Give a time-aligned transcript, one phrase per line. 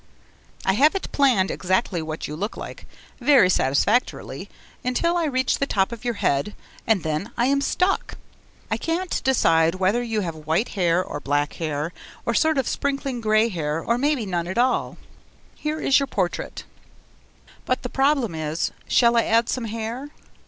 [0.65, 2.87] I have it planned exactly what you look like
[3.19, 4.49] very satisfactorily
[4.83, 6.55] until I reach the top of your head,
[6.87, 8.17] and then I AM stuck.
[8.71, 11.93] I can't decide whether you have white hair or black hair
[12.25, 14.97] or sort of sprinkly grey hair or maybe none at all.
[15.53, 16.63] Here is your portrait:
[17.65, 20.09] But the problem is, shall I add some hair?